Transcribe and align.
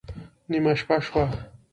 نېمه 0.49 0.73
شپه 0.79 0.95
شوه 1.05 1.23